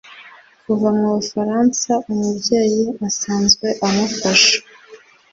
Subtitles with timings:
[0.63, 4.57] Kuva mu Bufaransa Umubyeyi usanzwe amufasha